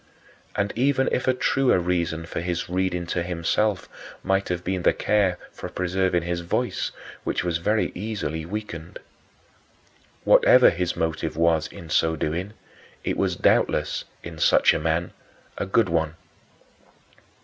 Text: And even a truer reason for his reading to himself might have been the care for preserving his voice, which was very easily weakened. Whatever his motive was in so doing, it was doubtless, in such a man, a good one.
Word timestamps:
And 0.55 0.73
even 0.75 1.09
a 1.13 1.19
truer 1.35 1.77
reason 1.77 2.25
for 2.25 2.39
his 2.41 2.67
reading 2.67 3.05
to 3.05 3.21
himself 3.21 3.87
might 4.23 4.49
have 4.49 4.63
been 4.63 4.81
the 4.81 4.93
care 4.93 5.37
for 5.51 5.69
preserving 5.69 6.23
his 6.23 6.39
voice, 6.41 6.89
which 7.23 7.43
was 7.43 7.59
very 7.59 7.91
easily 7.93 8.43
weakened. 8.43 8.97
Whatever 10.23 10.71
his 10.71 10.95
motive 10.95 11.37
was 11.37 11.67
in 11.67 11.87
so 11.91 12.15
doing, 12.15 12.53
it 13.03 13.15
was 13.15 13.35
doubtless, 13.35 14.05
in 14.23 14.39
such 14.39 14.73
a 14.73 14.79
man, 14.79 15.13
a 15.59 15.67
good 15.67 15.87
one. 15.87 16.15